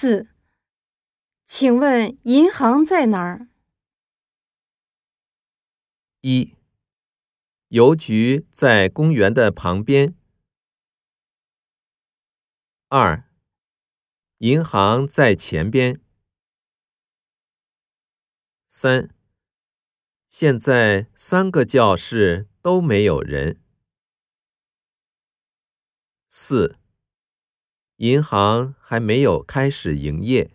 [0.00, 0.28] 四，
[1.44, 3.48] 请问银行在哪儿？
[6.20, 6.54] 一，
[7.70, 10.14] 邮局在公园的旁边。
[12.86, 13.28] 二，
[14.36, 16.00] 银行在前边。
[18.68, 19.12] 三，
[20.28, 23.60] 现在三个教室都没有人。
[26.28, 26.76] 四，
[27.98, 30.52] 银行还没有开始营业。